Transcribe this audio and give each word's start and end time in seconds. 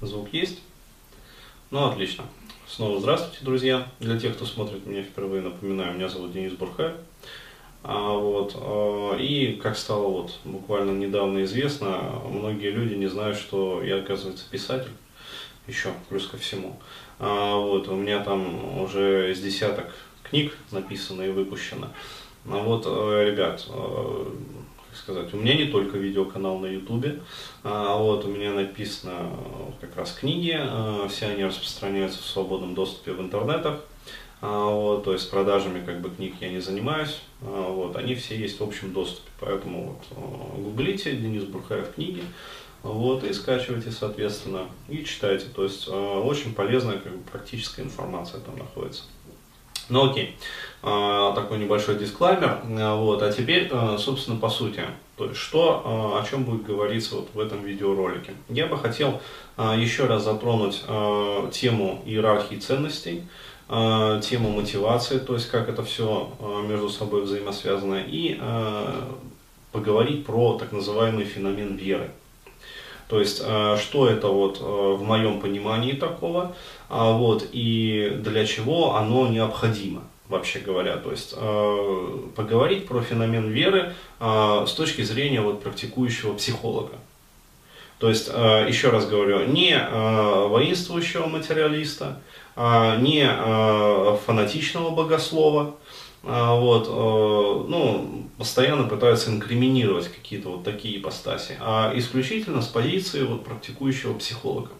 Звук 0.00 0.28
есть? 0.32 0.60
Ну, 1.72 1.84
отлично. 1.88 2.24
Снова 2.68 3.00
здравствуйте, 3.00 3.44
друзья. 3.44 3.88
Для 3.98 4.16
тех, 4.16 4.36
кто 4.36 4.46
смотрит 4.46 4.86
меня 4.86 5.02
впервые, 5.02 5.42
напоминаю, 5.42 5.94
меня 5.94 6.08
зовут 6.08 6.32
Денис 6.32 6.52
Бурхаев. 6.52 6.94
А, 7.82 8.12
вот, 8.12 8.52
а, 8.54 9.16
и, 9.16 9.54
как 9.56 9.76
стало 9.76 10.06
вот 10.06 10.38
буквально 10.44 10.92
недавно 10.92 11.42
известно, 11.42 12.22
многие 12.30 12.70
люди 12.70 12.94
не 12.94 13.08
знают, 13.08 13.36
что 13.36 13.82
я, 13.82 13.96
оказывается, 13.96 14.44
писатель. 14.48 14.92
Еще, 15.66 15.92
плюс 16.08 16.28
ко 16.28 16.36
всему. 16.36 16.78
А, 17.18 17.56
вот, 17.56 17.88
у 17.88 17.96
меня 17.96 18.22
там 18.22 18.80
уже 18.80 19.34
с 19.34 19.40
десяток 19.40 19.92
книг 20.22 20.56
написано 20.70 21.22
и 21.22 21.30
выпущено. 21.30 21.88
А 22.46 22.62
вот, 22.62 22.84
э, 22.86 23.30
ребят, 23.30 23.66
э, 23.68 24.24
сказать, 24.94 25.32
у 25.34 25.36
меня 25.36 25.54
не 25.54 25.66
только 25.66 25.98
видеоканал 25.98 26.58
на 26.58 26.66
ютубе, 26.66 27.20
а 27.62 27.96
вот 27.96 28.24
у 28.24 28.28
меня 28.28 28.52
написано 28.52 29.30
как 29.80 29.96
раз 29.96 30.12
книги, 30.12 30.56
а, 30.58 31.06
все 31.08 31.26
они 31.26 31.44
распространяются 31.44 32.20
в 32.20 32.24
свободном 32.24 32.74
доступе 32.74 33.12
в 33.12 33.20
интернетах, 33.20 33.80
а, 34.40 34.70
вот, 34.70 35.04
то 35.04 35.12
есть 35.12 35.30
продажами 35.30 35.84
как 35.84 36.00
бы 36.00 36.10
книг 36.10 36.34
я 36.40 36.50
не 36.50 36.60
занимаюсь, 36.60 37.20
вот, 37.40 37.96
они 37.96 38.14
все 38.14 38.36
есть 38.36 38.60
в 38.60 38.64
общем 38.64 38.92
доступе, 38.92 39.30
поэтому 39.40 40.00
вот, 40.10 40.60
гуглите 40.60 41.16
Денис 41.16 41.44
Бурхаев 41.44 41.94
книги, 41.94 42.22
вот, 42.82 43.24
и 43.24 43.32
скачивайте, 43.32 43.90
соответственно, 43.90 44.66
и 44.88 45.04
читайте, 45.04 45.46
то 45.54 45.64
есть 45.64 45.88
очень 45.88 46.54
полезная 46.54 46.98
как 46.98 47.12
бы, 47.12 47.22
практическая 47.30 47.82
информация 47.82 48.40
там 48.40 48.56
находится. 48.58 49.04
Ну 49.88 50.10
окей, 50.10 50.36
а, 50.82 51.32
такой 51.34 51.58
небольшой 51.58 51.96
дисклаймер. 51.96 52.60
А, 52.78 52.96
вот. 52.96 53.22
А 53.22 53.32
теперь, 53.32 53.68
а, 53.72 53.96
собственно, 53.98 54.38
по 54.38 54.48
сути, 54.48 54.82
то 55.16 55.24
есть 55.26 55.36
что, 55.36 56.14
о 56.16 56.24
чем 56.28 56.44
будет 56.44 56.64
говориться 56.64 57.16
вот 57.16 57.30
в 57.34 57.40
этом 57.40 57.64
видеоролике. 57.64 58.34
Я 58.48 58.66
бы 58.66 58.78
хотел 58.78 59.20
еще 59.56 60.06
раз 60.06 60.22
затронуть 60.22 60.84
тему 61.50 62.02
иерархии 62.06 62.54
ценностей, 62.54 63.24
тему 63.66 64.50
мотивации, 64.50 65.18
то 65.18 65.34
есть 65.34 65.50
как 65.50 65.68
это 65.68 65.82
все 65.82 66.30
между 66.68 66.88
собой 66.88 67.22
взаимосвязано, 67.22 68.00
и 68.06 68.40
поговорить 69.72 70.24
про 70.24 70.56
так 70.56 70.70
называемый 70.70 71.24
феномен 71.24 71.74
веры. 71.74 72.12
То 73.08 73.20
есть, 73.20 73.38
что 73.38 74.08
это 74.08 74.28
вот 74.28 74.60
в 74.60 75.02
моем 75.02 75.40
понимании 75.40 75.92
такого, 75.92 76.54
вот, 76.90 77.48
и 77.52 78.12
для 78.22 78.46
чего 78.46 78.96
оно 78.96 79.28
необходимо 79.28 80.02
вообще 80.28 80.58
говоря. 80.60 80.96
То 80.96 81.10
есть 81.10 81.34
э, 81.36 82.18
поговорить 82.36 82.86
про 82.86 83.00
феномен 83.00 83.50
веры 83.50 83.94
э, 84.20 84.64
с 84.66 84.72
точки 84.72 85.02
зрения 85.02 85.40
вот, 85.40 85.62
практикующего 85.62 86.34
психолога. 86.34 86.92
То 87.98 88.08
есть, 88.08 88.30
э, 88.32 88.66
еще 88.68 88.90
раз 88.90 89.06
говорю, 89.06 89.46
не 89.46 89.72
э, 89.72 90.46
воинствующего 90.46 91.26
материалиста, 91.26 92.20
э, 92.56 93.00
не 93.00 93.26
э, 93.28 94.16
фанатичного 94.26 94.90
богослова, 94.90 95.74
э, 95.74 96.07
вот, 96.22 96.86
э, 96.88 97.70
ну, 97.70 98.24
постоянно 98.36 98.88
пытаются 98.88 99.30
инкриминировать 99.30 100.08
какие-то 100.08 100.50
вот 100.50 100.64
такие 100.64 100.98
ипостаси, 100.98 101.56
а 101.60 101.92
исключительно 101.94 102.60
с 102.62 102.66
позиции 102.66 103.22
вот, 103.22 103.44
практикующего 103.44 104.14
психолога. 104.14 104.70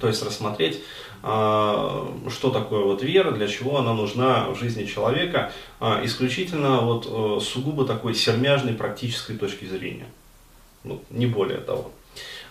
То 0.00 0.08
есть 0.08 0.22
рассмотреть, 0.24 0.82
а, 1.22 2.12
что 2.28 2.50
такое 2.50 2.84
вот 2.84 3.02
вера, 3.02 3.30
для 3.30 3.48
чего 3.48 3.78
она 3.78 3.94
нужна 3.94 4.50
в 4.50 4.58
жизни 4.58 4.84
человека, 4.84 5.52
а, 5.80 6.04
исключительно 6.04 6.80
вот 6.80 7.06
э, 7.08 7.40
сугубо 7.42 7.86
такой 7.86 8.14
сермяжной 8.14 8.74
практической 8.74 9.36
точки 9.36 9.64
зрения. 9.64 10.06
Ну, 10.82 11.02
не 11.10 11.26
более 11.26 11.58
того. 11.58 11.92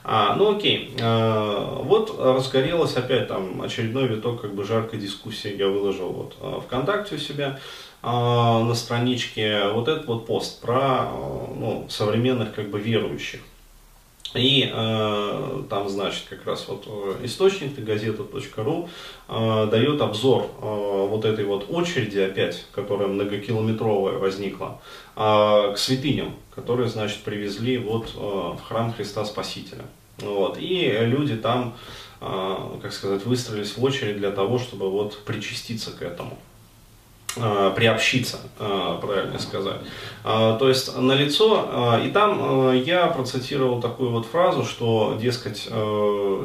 А, 0.06 0.36
ну 0.36 0.56
окей, 0.56 0.94
а, 1.02 1.82
вот 1.82 2.20
разгорелась 2.20 2.96
опять 2.98 3.30
там 3.30 3.62
очередной 3.62 4.08
виток 4.08 4.42
как 4.42 4.54
бы 4.54 4.66
жаркой 4.66 5.00
дискуссии, 5.00 5.56
я 5.56 5.68
выложил 5.68 6.10
вот 6.12 6.36
а, 6.42 6.60
ВКонтакте 6.60 7.16
у 7.16 7.18
себя 7.18 7.60
а, 8.02 8.62
на 8.64 8.76
страничке 8.76 9.70
вот 9.70 9.88
этот 9.88 10.06
вот 10.08 10.26
пост 10.26 10.62
про 10.62 11.10
ну, 11.56 11.86
современных 11.90 12.54
как 12.54 12.70
бы 12.70 12.80
верующих. 12.80 13.40
И 14.34 14.70
э, 14.74 15.64
там, 15.70 15.90
значит, 15.90 16.24
как 16.30 16.46
раз 16.46 16.68
вот 16.68 16.86
э, 16.88 17.26
источник, 17.26 17.78
газета.ру, 17.78 18.90
э, 19.28 19.68
дает 19.70 20.02
обзор 20.02 20.44
э, 20.44 21.08
вот 21.10 21.26
этой 21.26 21.46
вот 21.46 21.68
очереди 21.70 22.20
опять, 22.20 22.66
которая 22.72 23.08
многокилометровая 23.08 24.18
возникла, 24.18 24.82
э, 25.16 25.74
к 25.74 25.78
святыням, 25.78 26.36
которые, 26.56 26.90
значит, 26.90 27.20
привезли 27.20 27.78
вот 27.78 28.12
э, 28.16 28.20
в 28.20 28.60
храм 28.68 28.92
Христа 28.92 29.24
Спасителя. 29.24 29.86
Вот. 30.18 30.58
И 30.60 30.92
люди 31.02 31.36
там, 31.36 31.76
э, 32.20 32.56
как 32.82 32.92
сказать, 32.92 33.26
выстроились 33.26 33.78
в 33.78 33.84
очередь 33.84 34.18
для 34.18 34.32
того, 34.32 34.58
чтобы 34.58 34.90
вот 34.90 35.24
причаститься 35.26 35.92
к 35.92 36.02
этому. 36.02 36.40
Э, 37.36 37.74
приобщиться, 37.76 38.38
э, 38.60 38.98
правильно 39.02 39.40
сказать. 39.40 39.80
Э, 40.24 40.56
то 40.60 40.70
есть 40.70 40.96
на 40.96 41.14
лицо, 41.14 41.98
и 42.06 42.12
там 42.12 42.72
я 42.74 43.08
процитировал 43.08 43.82
такую 43.82 44.12
вот 44.12 44.28
фразу, 44.28 44.64
что, 44.64 45.18
дескать, 45.20 45.68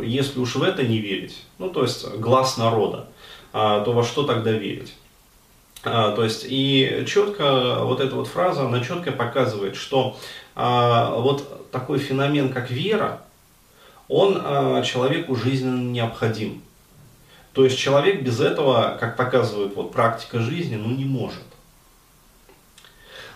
если 0.03 0.41
уж 0.41 0.54
в 0.54 0.62
это 0.62 0.82
не 0.82 0.99
верить, 0.99 1.44
ну 1.59 1.69
то 1.69 1.82
есть 1.82 2.09
глаз 2.16 2.56
народа, 2.56 3.06
то 3.53 3.84
во 3.87 4.03
что 4.03 4.22
тогда 4.22 4.53
верить? 4.53 4.94
То 5.82 6.25
есть 6.25 6.47
и 6.49 7.05
четко 7.06 7.81
вот 7.82 8.00
эта 8.00 8.15
вот 8.15 8.26
фраза, 8.26 8.66
она 8.66 8.81
четко 8.82 9.12
показывает, 9.12 9.76
что 9.76 10.16
вот 10.55 11.70
такой 11.70 11.99
феномен, 11.99 12.50
как 12.53 12.70
вера, 12.70 13.20
он 14.09 14.82
человеку 14.82 15.37
жизненно 15.37 15.91
необходим. 15.91 16.62
То 17.58 17.64
есть 17.64 17.76
человек 17.76 18.22
без 18.22 18.41
этого, 18.41 18.96
как 19.00 19.16
показывает 19.16 19.74
вот 19.74 19.91
практика 19.91 20.38
жизни, 20.38 20.76
ну 20.76 20.91
не 20.91 21.04
может. 21.04 21.42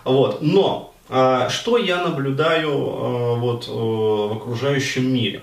Вот. 0.05 0.41
Но 0.41 0.93
э, 1.09 1.49
что 1.49 1.77
я 1.77 2.01
наблюдаю 2.01 2.71
э, 2.71 3.35
вот, 3.35 3.67
э, 3.67 3.71
в 3.73 4.37
окружающем 4.37 5.13
мире? 5.13 5.41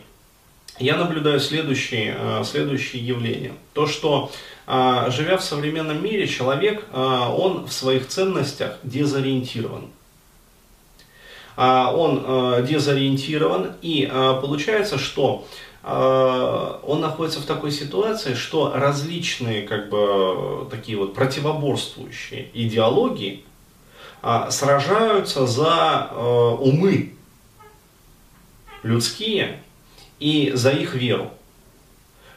Я 0.79 0.97
наблюдаю 0.97 1.41
следующие, 1.41 2.17
э, 2.19 2.43
следующие 2.43 3.07
явления. 3.07 3.53
То, 3.75 3.87
что 3.87 4.33
э, 4.67 5.11
живя 5.11 5.37
в 5.37 5.45
современном 5.45 6.03
мире, 6.03 6.27
человек, 6.27 6.87
э, 6.91 6.97
он 6.97 7.67
в 7.67 7.73
своих 7.75 8.09
ценностях 8.09 8.79
дезориентирован. 8.83 9.91
Он 11.57 12.65
дезориентирован, 12.65 13.73
и 13.83 14.11
получается, 14.41 14.97
что 14.97 15.45
он 15.83 17.01
находится 17.01 17.41
в 17.41 17.47
такой 17.47 17.71
ситуации, 17.71 18.35
что 18.35 18.73
различные 18.75 19.63
как 19.63 19.89
бы 19.89 20.69
такие 20.71 20.99
вот 20.99 21.15
противоборствующие 21.15 22.51
идеологии 22.53 23.45
а, 24.23 24.51
сражаются 24.51 25.47
за 25.47 26.09
а, 26.11 26.55
умы 26.61 27.15
людские 28.83 29.63
и 30.19 30.53
за 30.55 30.71
их 30.71 30.95
веру. 30.95 31.31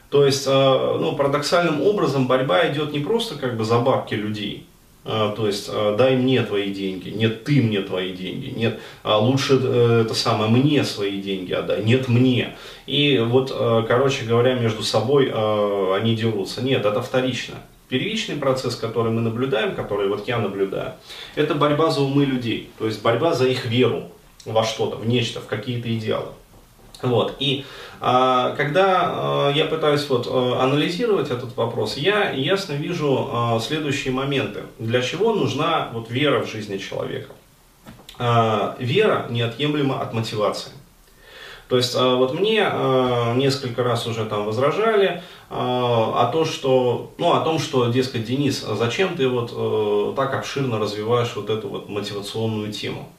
То 0.09 0.25
есть, 0.27 0.45
ну, 0.45 1.15
парадоксальным 1.15 1.81
образом 1.81 2.27
борьба 2.27 2.71
идет 2.71 2.91
не 2.91 2.99
просто 2.99 3.35
как 3.35 3.57
бы 3.57 3.65
за 3.65 3.79
бабки 3.79 4.13
людей, 4.13 4.67
то 5.03 5.47
есть 5.47 5.69
а, 5.69 5.95
дай 5.97 6.15
мне 6.15 6.41
твои 6.43 6.73
деньги, 6.73 7.09
нет 7.09 7.43
ты 7.43 7.61
мне 7.61 7.81
твои 7.81 8.13
деньги, 8.13 8.53
нет 8.55 8.79
а 9.03 9.17
лучше 9.17 9.59
э, 9.61 10.03
это 10.05 10.13
самое 10.13 10.49
мне 10.49 10.83
свои 10.83 11.21
деньги 11.21 11.51
отдай, 11.53 11.83
нет 11.83 12.07
мне. 12.07 12.55
И 12.85 13.19
вот, 13.19 13.51
короче 13.87 14.25
говоря, 14.25 14.55
между 14.55 14.83
собой 14.83 15.31
они 15.95 16.15
дерутся. 16.15 16.61
Нет, 16.61 16.85
это 16.85 17.01
вторично. 17.01 17.55
Первичный 17.87 18.35
процесс, 18.35 18.75
который 18.75 19.11
мы 19.11 19.21
наблюдаем, 19.21 19.75
который 19.75 20.07
вот 20.09 20.27
я 20.27 20.39
наблюдаю, 20.39 20.93
это 21.35 21.53
борьба 21.53 21.91
за 21.91 22.01
умы 22.01 22.25
людей, 22.25 22.69
то 22.79 22.85
есть 22.85 23.01
борьба 23.01 23.33
за 23.33 23.47
их 23.47 23.65
веру 23.65 24.09
во 24.45 24.63
что-то, 24.63 24.97
в 24.97 25.07
нечто, 25.07 25.39
в 25.39 25.47
какие-то 25.47 25.93
идеалы. 25.95 26.29
Вот. 27.03 27.35
И 27.39 27.65
а, 27.99 28.55
когда 28.55 29.01
а, 29.03 29.51
я 29.51 29.65
пытаюсь 29.65 30.07
вот, 30.09 30.27
а, 30.29 30.63
анализировать 30.63 31.29
этот 31.29 31.55
вопрос, 31.55 31.97
я 31.97 32.31
ясно 32.31 32.73
вижу 32.73 33.29
а, 33.31 33.59
следующие 33.59 34.13
моменты. 34.13 34.63
Для 34.79 35.01
чего 35.01 35.33
нужна 35.33 35.89
вот, 35.93 36.09
вера 36.09 36.43
в 36.43 36.49
жизни 36.49 36.77
человека? 36.77 37.33
А, 38.17 38.75
вера 38.79 39.27
неотъемлема 39.29 40.01
от 40.01 40.13
мотивации. 40.13 40.71
То 41.69 41.77
есть 41.77 41.95
вот 41.95 42.39
мне 42.39 42.69
несколько 43.35 43.83
раз 43.83 44.05
уже 44.05 44.25
там 44.25 44.45
возражали 44.45 45.23
о, 45.49 46.29
то, 46.31 46.45
что, 46.45 47.13
ну, 47.17 47.33
о 47.33 47.39
том, 47.39 47.57
что, 47.57 47.87
дескать, 47.87 48.25
Денис, 48.25 48.59
зачем 48.59 49.15
ты 49.15 49.27
вот 49.27 49.51
а, 49.55 50.13
так 50.15 50.35
обширно 50.35 50.77
развиваешь 50.77 51.31
вот 51.35 51.49
эту 51.49 51.69
вот 51.69 51.89
мотивационную 51.89 52.71
тему? 52.71 53.09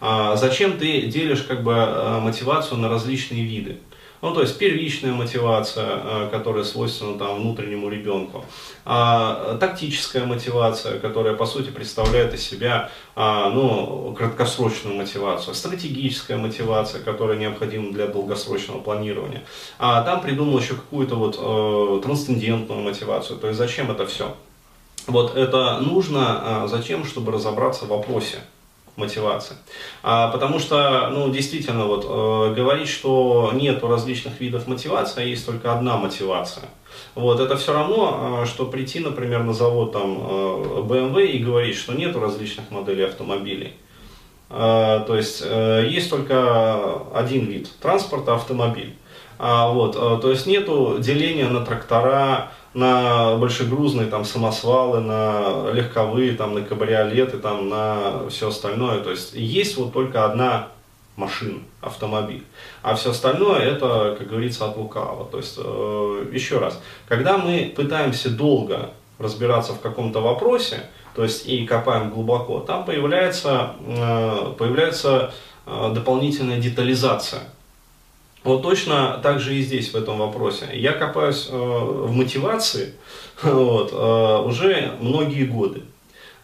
А, 0.00 0.36
зачем 0.36 0.78
ты 0.78 1.02
делишь 1.02 1.42
как 1.42 1.62
бы 1.62 1.74
а, 1.76 2.20
мотивацию 2.20 2.78
на 2.78 2.88
различные 2.88 3.44
виды? 3.44 3.78
Ну, 4.22 4.34
то 4.34 4.42
есть 4.42 4.58
первичная 4.58 5.14
мотивация, 5.14 5.86
э, 5.88 6.28
которая 6.30 6.62
свойственна 6.62 7.18
там, 7.18 7.36
внутреннему 7.36 7.88
ребенку, 7.88 8.44
а, 8.84 9.56
тактическая 9.58 10.26
мотивация, 10.26 10.98
которая 10.98 11.34
по 11.34 11.46
сути 11.46 11.70
представляет 11.70 12.34
из 12.34 12.42
себя 12.42 12.90
а, 13.16 13.48
ну, 13.48 14.14
краткосрочную 14.16 14.94
мотивацию, 14.94 15.54
стратегическая 15.54 16.36
мотивация, 16.36 17.02
которая 17.02 17.38
необходима 17.38 17.92
для 17.92 18.08
долгосрочного 18.08 18.80
планирования. 18.80 19.42
А 19.78 20.02
там 20.02 20.20
придумал 20.20 20.58
еще 20.58 20.74
какую-то 20.74 21.14
вот 21.14 21.38
э, 21.40 22.02
трансцендентную 22.02 22.82
мотивацию. 22.82 23.38
То 23.38 23.46
есть 23.46 23.58
зачем 23.58 23.90
это 23.90 24.06
все? 24.06 24.36
Вот 25.06 25.34
это 25.34 25.78
нужно 25.80 26.64
а, 26.64 26.66
зачем, 26.68 27.06
чтобы 27.06 27.32
разобраться 27.32 27.86
в 27.86 27.88
вопросе 27.88 28.40
мотивации. 28.96 29.56
А, 30.02 30.28
потому 30.28 30.58
что, 30.58 31.08
ну, 31.10 31.30
действительно, 31.30 31.86
вот, 31.86 32.04
э, 32.04 32.54
говорить, 32.54 32.88
что 32.88 33.50
нету 33.54 33.88
различных 33.88 34.40
видов 34.40 34.66
мотивации, 34.66 35.22
а 35.22 35.24
есть 35.24 35.46
только 35.46 35.72
одна 35.72 35.96
мотивация. 35.96 36.64
Вот, 37.14 37.40
это 37.40 37.56
все 37.56 37.72
равно, 37.72 38.42
э, 38.42 38.46
что 38.46 38.66
прийти, 38.66 39.00
например, 39.00 39.42
на 39.44 39.52
завод 39.52 39.92
там, 39.92 40.18
э, 40.18 40.82
BMW 40.82 41.26
и 41.26 41.38
говорить, 41.38 41.76
что 41.76 41.92
нету 41.94 42.20
различных 42.20 42.70
моделей 42.70 43.04
автомобилей. 43.04 43.74
Э, 44.50 45.04
то 45.06 45.16
есть, 45.16 45.42
э, 45.44 45.86
есть 45.88 46.10
только 46.10 47.02
один 47.14 47.46
вид 47.46 47.70
транспорта, 47.80 48.34
автомобиль. 48.34 48.96
А, 49.38 49.68
вот, 49.72 49.96
э, 49.96 50.18
то 50.20 50.30
есть, 50.30 50.46
нету 50.46 50.96
деления 50.98 51.48
на 51.48 51.64
трактора, 51.64 52.50
на 52.74 53.36
большегрузные 53.36 54.06
там 54.06 54.24
самосвалы, 54.24 55.00
на 55.00 55.70
легковые, 55.72 56.34
там, 56.34 56.54
на 56.54 56.62
кабриолеты, 56.62 57.38
там, 57.38 57.68
на 57.68 58.28
все 58.28 58.48
остальное. 58.48 59.00
То 59.00 59.10
есть 59.10 59.34
есть 59.34 59.76
вот 59.76 59.92
только 59.92 60.24
одна 60.24 60.68
машина, 61.16 61.58
автомобиль. 61.80 62.44
А 62.82 62.94
все 62.94 63.10
остальное 63.10 63.60
это, 63.60 64.16
как 64.18 64.28
говорится, 64.28 64.66
от 64.66 64.76
лукавого. 64.76 65.26
То 65.26 65.38
есть, 65.38 65.56
э, 65.58 66.26
еще 66.32 66.58
раз, 66.58 66.80
когда 67.08 67.38
мы 67.38 67.72
пытаемся 67.76 68.30
долго 68.30 68.90
разбираться 69.18 69.72
в 69.72 69.80
каком-то 69.80 70.20
вопросе, 70.20 70.84
то 71.14 71.24
есть 71.24 71.46
и 71.46 71.66
копаем 71.66 72.10
глубоко, 72.10 72.60
там 72.60 72.84
появляется, 72.84 73.74
э, 73.86 74.54
появляется 74.56 75.32
э, 75.66 75.92
дополнительная 75.92 76.58
детализация 76.58 77.42
вот 78.42 78.62
точно 78.62 79.20
так 79.22 79.38
же 79.38 79.54
и 79.54 79.62
здесь, 79.62 79.92
в 79.92 79.96
этом 79.96 80.18
вопросе. 80.18 80.68
Я 80.72 80.92
копаюсь 80.92 81.48
э, 81.50 81.54
в 81.54 82.10
мотивации 82.12 82.94
вот, 83.42 83.92
э, 83.92 84.42
уже 84.46 84.96
многие 85.00 85.44
годы. 85.44 85.82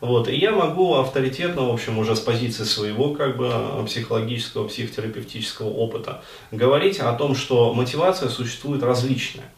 Вот, 0.00 0.28
и 0.28 0.36
я 0.36 0.52
могу 0.52 0.94
авторитетно, 0.96 1.68
в 1.68 1.72
общем, 1.72 1.98
уже 1.98 2.14
с 2.14 2.20
позиции 2.20 2.64
своего 2.64 3.14
как 3.14 3.38
бы 3.38 3.50
психологического, 3.86 4.68
психотерапевтического 4.68 5.70
опыта 5.70 6.22
говорить 6.50 7.00
о 7.00 7.14
том, 7.14 7.34
что 7.34 7.72
мотивация 7.72 8.28
существует 8.28 8.82
различная. 8.82 9.50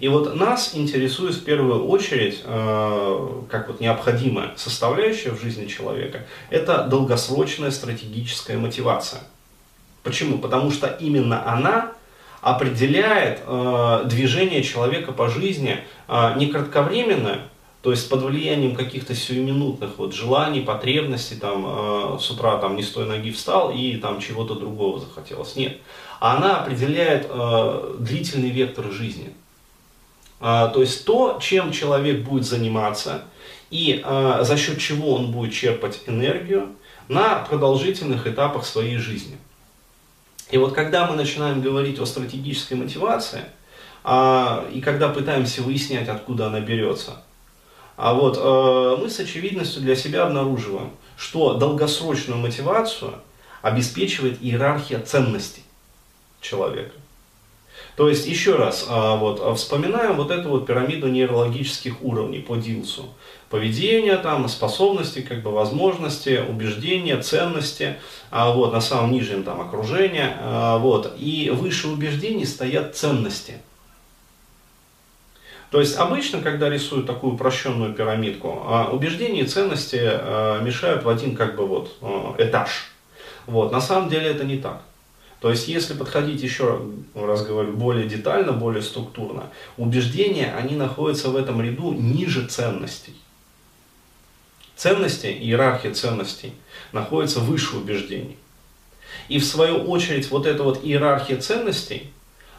И 0.00 0.08
вот 0.08 0.34
нас 0.34 0.72
интересует 0.74 1.36
в 1.36 1.44
первую 1.44 1.86
очередь, 1.86 2.42
э, 2.42 3.28
как 3.48 3.68
вот 3.68 3.80
необходимая 3.80 4.54
составляющая 4.56 5.30
в 5.30 5.40
жизни 5.40 5.68
человека, 5.68 6.26
это 6.50 6.82
долгосрочная 6.82 7.70
стратегическая 7.70 8.58
мотивация– 8.58 9.20
Почему? 10.06 10.38
Потому 10.38 10.70
что 10.70 10.86
именно 10.86 11.52
она 11.52 11.92
определяет 12.40 13.40
э, 13.44 14.02
движение 14.04 14.62
человека 14.62 15.10
по 15.10 15.28
жизни 15.28 15.80
э, 16.06 16.32
не 16.36 16.46
кратковременное, 16.46 17.40
то 17.82 17.90
есть 17.90 18.08
под 18.08 18.22
влиянием 18.22 18.76
каких-то 18.76 19.16
сиюминутных 19.16 19.98
вот 19.98 20.14
желаний, 20.14 20.60
потребностей, 20.60 21.34
там, 21.34 21.64
э, 21.66 22.18
с 22.20 22.30
утра 22.30 22.58
там 22.58 22.76
не 22.76 22.84
с 22.84 22.90
той 22.92 23.06
ноги 23.06 23.32
встал 23.32 23.72
и 23.72 23.96
там 23.96 24.20
чего-то 24.20 24.54
другого 24.54 25.00
захотелось. 25.00 25.56
Нет. 25.56 25.78
Она 26.20 26.60
определяет 26.60 27.26
э, 27.28 27.96
длительный 27.98 28.50
вектор 28.50 28.92
жизни. 28.92 29.32
Э, 30.40 30.70
то 30.72 30.82
есть 30.82 31.04
то, 31.04 31.40
чем 31.42 31.72
человек 31.72 32.20
будет 32.20 32.44
заниматься 32.44 33.24
и 33.72 34.00
э, 34.04 34.38
за 34.42 34.56
счет 34.56 34.78
чего 34.78 35.16
он 35.16 35.32
будет 35.32 35.52
черпать 35.52 36.02
энергию 36.06 36.68
на 37.08 37.40
продолжительных 37.40 38.28
этапах 38.28 38.64
своей 38.64 38.98
жизни. 38.98 39.36
И 40.50 40.58
вот 40.58 40.74
когда 40.74 41.06
мы 41.06 41.16
начинаем 41.16 41.60
говорить 41.60 41.98
о 41.98 42.06
стратегической 42.06 42.76
мотивации, 42.76 43.44
а, 44.04 44.68
и 44.72 44.80
когда 44.80 45.08
пытаемся 45.08 45.62
выяснять, 45.62 46.08
откуда 46.08 46.46
она 46.46 46.60
берется, 46.60 47.22
а 47.96 48.12
вот 48.12 48.36
э, 48.36 49.02
мы 49.02 49.08
с 49.08 49.18
очевидностью 49.18 49.80
для 49.80 49.96
себя 49.96 50.24
обнаруживаем, 50.24 50.90
что 51.16 51.54
долгосрочную 51.54 52.38
мотивацию 52.38 53.14
обеспечивает 53.62 54.38
иерархия 54.42 55.00
ценностей 55.00 55.62
человека. 56.42 56.92
То 57.96 58.10
есть, 58.10 58.26
еще 58.26 58.56
раз, 58.56 58.86
а, 58.90 59.16
вот, 59.16 59.40
а, 59.42 59.54
вспоминаем 59.54 60.16
вот 60.16 60.30
эту 60.30 60.50
вот 60.50 60.66
пирамиду 60.66 61.08
нейрологических 61.08 62.02
уровней 62.02 62.40
по 62.40 62.56
Дилсу. 62.56 63.06
Поведение, 63.48 64.18
там, 64.18 64.48
способности, 64.48 65.22
как 65.22 65.42
бы, 65.42 65.50
возможности, 65.50 66.44
убеждения, 66.46 67.18
ценности, 67.22 67.96
а, 68.30 68.52
вот, 68.52 68.74
на 68.74 68.82
самом 68.82 69.12
нижнем 69.12 69.44
там 69.44 69.62
окружение, 69.62 70.36
вот, 70.78 71.14
и 71.18 71.50
выше 71.54 71.88
убеждений 71.88 72.44
стоят 72.44 72.96
ценности. 72.96 73.54
То 75.70 75.80
есть 75.80 75.96
обычно, 75.96 76.42
когда 76.42 76.68
рисуют 76.68 77.06
такую 77.06 77.34
упрощенную 77.34 77.94
пирамидку, 77.94 78.62
убеждения 78.92 79.40
и 79.40 79.46
ценности 79.46 79.96
мешают 80.62 81.02
в 81.02 81.08
один 81.08 81.34
как 81.34 81.56
бы 81.56 81.66
вот 81.66 81.96
этаж. 82.38 82.92
Вот. 83.46 83.72
На 83.72 83.80
самом 83.80 84.08
деле 84.08 84.30
это 84.30 84.44
не 84.44 84.58
так. 84.58 84.82
То 85.40 85.50
есть, 85.50 85.68
если 85.68 85.94
подходить 85.94 86.42
еще 86.42 86.80
раз 87.14 87.44
говорю, 87.44 87.72
более 87.72 88.08
детально, 88.08 88.52
более 88.52 88.82
структурно, 88.82 89.50
убеждения, 89.76 90.54
они 90.58 90.76
находятся 90.76 91.28
в 91.28 91.36
этом 91.36 91.60
ряду 91.60 91.92
ниже 91.92 92.46
ценностей. 92.46 93.14
Ценности, 94.76 95.26
иерархия 95.26 95.92
ценностей, 95.92 96.52
находится 96.92 97.40
выше 97.40 97.76
убеждений. 97.76 98.38
И 99.28 99.38
в 99.38 99.44
свою 99.44 99.84
очередь 99.84 100.30
вот 100.30 100.46
эта 100.46 100.62
вот 100.62 100.84
иерархия 100.84 101.38
ценностей 101.38 102.10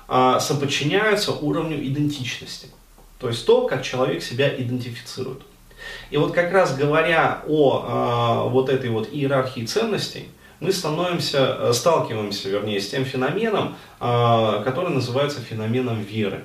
а, 0.08 0.40
соподчиняются 0.40 1.32
уровню 1.32 1.84
идентичности. 1.86 2.68
То 3.20 3.30
есть 3.30 3.46
то, 3.46 3.68
как 3.68 3.84
человек 3.84 4.24
себя 4.24 4.50
идентифицирует. 4.56 5.42
И 6.10 6.18
вот 6.18 6.34
как 6.34 6.52
раз 6.52 6.76
говоря 6.76 7.44
о 7.48 7.86
а, 7.88 8.44
вот 8.46 8.70
этой 8.70 8.90
вот 8.90 9.10
иерархии 9.12 9.66
ценностей, 9.66 10.30
мы 10.60 10.72
становимся, 10.72 11.58
э, 11.60 11.74
сталкиваемся, 11.74 12.50
вернее, 12.50 12.82
с 12.82 12.90
тем 12.90 13.06
феноменом, 13.06 13.76
э, 14.00 14.62
который 14.64 14.90
называется 14.90 15.40
феноменом 15.40 16.02
веры. 16.02 16.44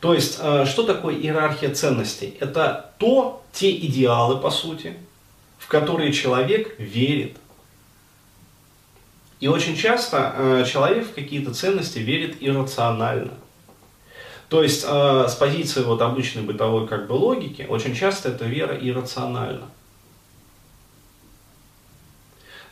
То 0.00 0.12
есть, 0.12 0.38
э, 0.40 0.66
что 0.66 0.82
такое 0.82 1.14
иерархия 1.14 1.72
ценностей? 1.72 2.36
Это 2.40 2.92
то, 2.98 3.42
те 3.52 3.74
идеалы, 3.76 4.38
по 4.38 4.50
сути, 4.50 4.94
в 5.58 5.68
которые 5.68 6.12
человек 6.12 6.78
верит. 6.78 7.36
И 9.40 9.48
очень 9.48 9.76
часто 9.76 10.64
человек 10.66 11.06
в 11.06 11.14
какие-то 11.14 11.52
ценности 11.52 11.98
верит 11.98 12.36
иррационально. 12.40 13.34
То 14.48 14.62
есть 14.62 14.82
с 14.82 15.36
позиции 15.38 15.82
вот 15.82 16.00
обычной 16.00 16.42
бытовой 16.42 16.86
как 16.86 17.06
бы 17.06 17.12
логики, 17.12 17.66
очень 17.68 17.94
часто 17.94 18.30
эта 18.30 18.46
вера 18.46 18.74
иррациональна. 18.74 19.68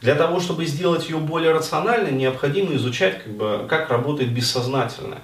Для 0.03 0.17
того, 0.17 0.41
чтобы 0.41 0.67
сделать 0.67 1.09
ее 1.09 1.19
более 1.19 1.53
рациональной, 1.53 2.11
необходимо 2.11 2.75
изучать, 2.75 3.23
как, 3.23 3.33
бы, 3.33 3.67
как 3.69 3.89
работает 3.89 4.33
бессознательное. 4.33 5.23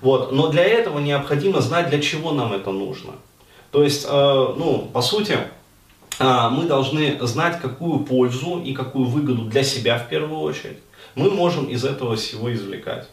Вот. 0.00 0.32
Но 0.32 0.48
для 0.48 0.64
этого 0.64 0.98
необходимо 0.98 1.60
знать, 1.60 1.90
для 1.90 2.00
чего 2.00 2.32
нам 2.32 2.54
это 2.54 2.70
нужно. 2.70 3.12
То 3.70 3.84
есть, 3.84 4.06
э, 4.08 4.10
ну, 4.10 4.88
по 4.92 5.02
сути, 5.02 5.36
э, 6.18 6.48
мы 6.50 6.64
должны 6.64 7.18
знать, 7.20 7.60
какую 7.60 8.00
пользу 8.00 8.60
и 8.60 8.72
какую 8.72 9.06
выгоду 9.06 9.42
для 9.42 9.62
себя 9.62 9.98
в 9.98 10.08
первую 10.08 10.40
очередь 10.40 10.78
мы 11.14 11.30
можем 11.30 11.66
из 11.66 11.84
этого 11.84 12.16
всего 12.16 12.52
извлекать. 12.52 13.08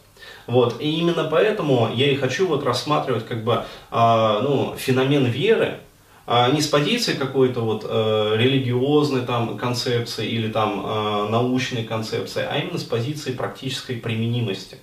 Вот. 0.48 0.80
И 0.80 1.00
именно 1.00 1.26
поэтому 1.26 1.92
я 1.94 2.10
и 2.10 2.16
хочу 2.16 2.48
вот 2.48 2.64
рассматривать 2.64 3.26
как 3.26 3.44
бы, 3.44 3.64
э, 3.92 4.40
ну, 4.44 4.76
феномен 4.78 5.26
веры 5.26 5.80
а 6.28 6.50
не 6.50 6.62
с 6.62 6.68
позиции 6.68 7.14
какой-то 7.14 7.62
вот 7.62 7.86
э, 7.88 8.34
религиозной 8.36 9.22
там 9.22 9.58
концепции 9.58 10.28
или 10.28 10.52
там 10.52 10.84
э, 10.84 11.30
научной 11.30 11.84
концепции, 11.84 12.48
а 12.50 12.58
именно 12.58 12.80
с 12.80 12.84
позиции 12.84 13.32
практической 13.32 13.96
применимости. 13.96 14.78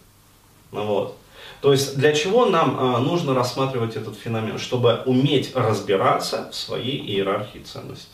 Ну, 0.71 0.87
вот. 0.87 1.19
То 1.61 1.73
есть 1.73 1.97
для 1.97 2.13
чего 2.13 2.47
нам 2.47 2.79
э, 2.79 2.99
нужно 2.99 3.35
рассматривать 3.35 3.97
этот 3.97 4.17
феномен? 4.17 4.59
Чтобы 4.59 5.03
уметь 5.05 5.55
разбираться 5.57 6.49
в 6.53 6.55
своей 6.55 6.99
иерархии 6.99 7.61
ценностей. 7.61 8.09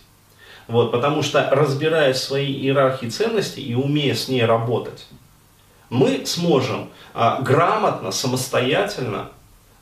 Вот, 0.66 0.90
потому 0.90 1.22
что 1.22 1.48
разбираясь 1.50 2.16
в 2.16 2.24
своей 2.24 2.54
иерархии 2.54 3.08
ценностей 3.08 3.62
и 3.62 3.74
умея 3.74 4.14
с 4.14 4.28
ней 4.28 4.44
работать, 4.44 5.06
мы 5.90 6.24
сможем 6.24 6.88
э, 7.14 7.42
грамотно, 7.42 8.10
самостоятельно 8.10 9.30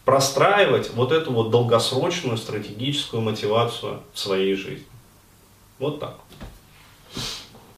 простраивать 0.07 0.95
вот 0.95 1.11
эту 1.11 1.33
вот 1.33 1.51
долгосрочную 1.51 2.39
стратегическую 2.39 3.21
мотивацию 3.23 4.01
в 4.15 4.19
своей 4.19 4.55
жизни. 4.55 4.87
Вот 5.81 5.99
так. 5.99 6.15